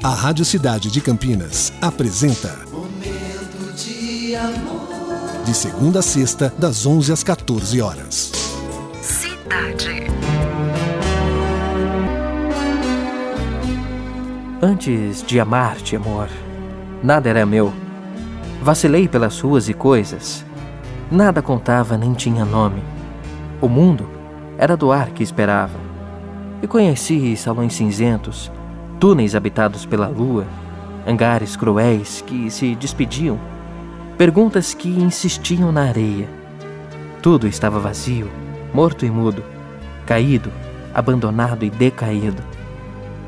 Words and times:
A 0.00 0.10
Rádio 0.10 0.44
Cidade 0.44 0.92
de 0.92 1.00
Campinas 1.00 1.72
apresenta 1.82 2.56
Momento 2.70 3.74
de 3.74 4.36
amor. 4.36 5.42
De 5.44 5.52
segunda 5.52 5.98
a 5.98 6.02
sexta, 6.02 6.54
das 6.56 6.86
11 6.86 7.12
às 7.12 7.24
14 7.24 7.82
horas. 7.82 8.30
Cidade. 9.02 10.06
Antes 14.62 15.24
de 15.26 15.40
amar-te, 15.40 15.96
amor, 15.96 16.28
nada 17.02 17.28
era 17.28 17.44
meu. 17.44 17.72
Vacilei 18.62 19.08
pelas 19.08 19.40
ruas 19.40 19.68
e 19.68 19.74
coisas. 19.74 20.44
Nada 21.10 21.42
contava 21.42 21.98
nem 21.98 22.14
tinha 22.14 22.44
nome. 22.44 22.84
O 23.60 23.68
mundo 23.68 24.08
era 24.56 24.76
do 24.76 24.92
ar 24.92 25.10
que 25.10 25.24
esperava. 25.24 25.78
E 26.62 26.68
conheci 26.68 27.36
salões 27.36 27.74
cinzentos, 27.74 28.48
túneis 28.98 29.34
habitados 29.34 29.86
pela 29.86 30.08
lua, 30.08 30.44
hangares 31.06 31.56
cruéis 31.56 32.20
que 32.26 32.50
se 32.50 32.74
despediam, 32.74 33.38
perguntas 34.16 34.74
que 34.74 34.88
insistiam 34.88 35.70
na 35.70 35.82
areia. 35.84 36.28
Tudo 37.22 37.46
estava 37.46 37.78
vazio, 37.78 38.28
morto 38.74 39.06
e 39.06 39.10
mudo, 39.10 39.44
caído, 40.04 40.50
abandonado 40.92 41.64
e 41.64 41.70
decaído. 41.70 42.42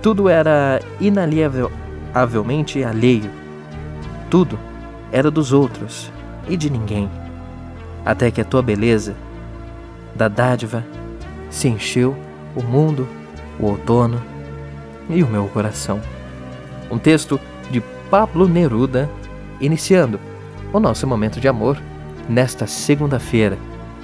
Tudo 0.03 0.29
era 0.29 0.81
inalienavelmente 1.01 2.83
alheio. 2.83 3.31
Tudo 4.29 4.59
era 5.13 5.31
dos 5.31 5.53
outros 5.53 6.11
e 6.49 6.57
de 6.57 6.71
ninguém. 6.71 7.09
Até 8.05 8.31
que 8.31 8.41
a 8.41 8.45
tua 8.45 8.63
beleza, 8.63 9.15
da 10.15 10.27
dádiva, 10.27 10.85
se 11.51 11.69
encheu 11.69 12.17
o 12.57 12.63
mundo, 12.63 13.07
o 13.59 13.67
outono 13.67 14.21
e 15.11 15.23
o 15.23 15.29
meu 15.29 15.47
coração. 15.49 16.01
Um 16.91 16.99
texto 16.99 17.41
de 17.71 17.81
Pablo 18.11 18.49
Neruda, 18.49 19.09
iniciando 19.61 20.19
o 20.73 20.81
nosso 20.81 21.07
momento 21.07 21.41
de 21.41 21.49
amor 21.49 21.81
nesta 22.29 22.67
segunda-feira. 22.67 23.59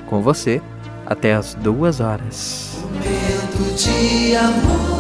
Com 0.07 0.21
você, 0.23 0.63
até 1.05 1.35
as 1.35 1.55
duas 1.55 2.01
horas. 2.01 2.79
Momento 2.83 3.75
de 3.77 4.37
amor. 4.37 4.97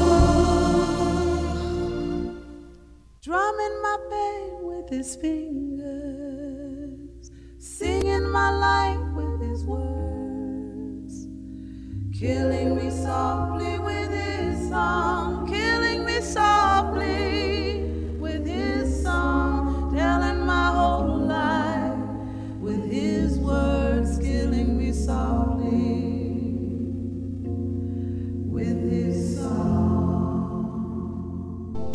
His 4.89 5.17
fingers, 5.17 6.21
singing 7.59 8.31
my 8.31 8.51
life 8.51 9.01
with 9.15 9.41
his 9.43 9.65
words, 9.65 11.27
killing 12.17 12.77
me 12.77 12.91
softly 12.91 13.81
with 13.81 13.96